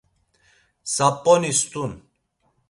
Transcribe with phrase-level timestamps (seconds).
[0.93, 1.91] Sap̌oni stun.